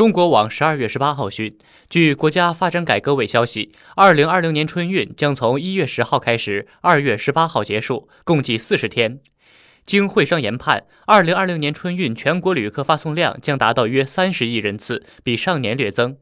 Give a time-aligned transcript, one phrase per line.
[0.00, 1.58] 中国网十二月十八号讯
[1.90, 9.20] 据国家发展改革委消息二零二零年春运将从一月十号开始二月十八号结束共计四十天。
[9.84, 16.16] 经会商研判二零二零年春运全国旅客发送量将达到约三十亿人次比上年略增。